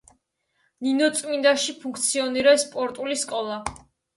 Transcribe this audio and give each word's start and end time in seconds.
ნინოწმინდაში 0.87 1.75
ფუნქციონირებს 1.83 2.67
სპორტული 2.67 3.21
სკოლა. 3.27 3.63